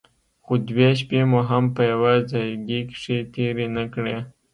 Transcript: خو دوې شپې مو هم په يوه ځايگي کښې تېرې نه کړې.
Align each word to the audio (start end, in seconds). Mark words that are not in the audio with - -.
خو 0.43 0.53
دوې 0.69 0.89
شپې 0.99 1.19
مو 1.29 1.39
هم 1.49 1.63
په 1.75 1.81
يوه 1.91 2.13
ځايگي 2.29 2.79
کښې 2.89 3.17
تېرې 3.33 3.67
نه 3.75 3.83
کړې. 3.93 4.17